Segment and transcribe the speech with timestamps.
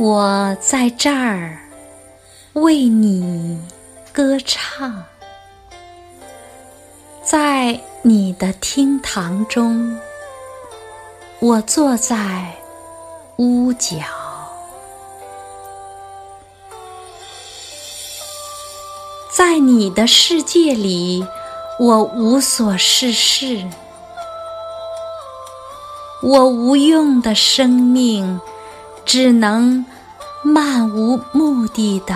[0.00, 1.58] 我在这儿
[2.52, 3.60] 为你
[4.12, 5.02] 歌唱，
[7.24, 9.98] 在你的厅堂中，
[11.40, 12.54] 我坐在
[13.38, 13.96] 屋角，
[19.36, 21.26] 在你的世界里，
[21.80, 23.68] 我无所事事，
[26.22, 28.40] 我无用的生命。
[29.08, 29.86] 只能
[30.42, 32.14] 漫无目的的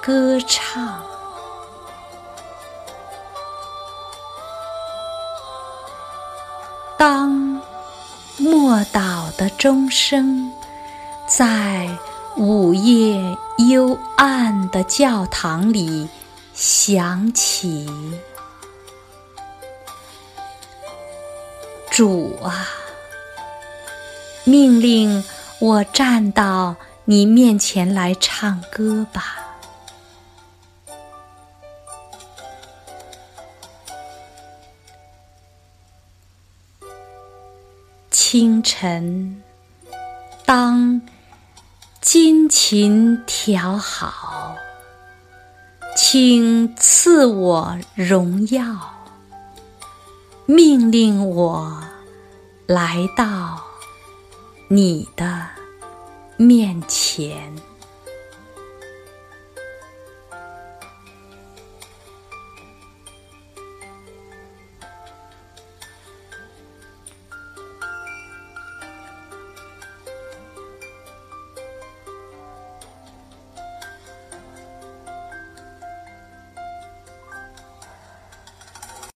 [0.00, 1.02] 歌唱。
[6.96, 7.60] 当
[8.36, 10.48] 默祷的钟声
[11.26, 11.90] 在
[12.36, 13.36] 午夜
[13.68, 16.08] 幽暗的教堂里
[16.54, 17.90] 响起，
[21.90, 22.68] 主啊，
[24.44, 25.24] 命令。
[25.64, 26.76] 我站到
[27.06, 29.38] 你面前来唱歌吧。
[38.10, 39.42] 清晨，
[40.44, 41.00] 当
[42.02, 44.56] 金琴调好，
[45.96, 48.66] 请赐我荣耀，
[50.44, 51.82] 命令我
[52.66, 53.64] 来到。
[54.66, 55.46] 你的
[56.36, 57.73] 面前。